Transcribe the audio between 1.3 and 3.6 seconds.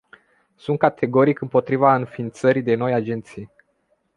împotriva înființării de noi agenții.